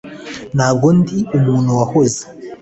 Ntabwo 0.55 0.87
ndi 0.99 1.17
umuntu 1.37 1.69
wahoze 1.79 2.23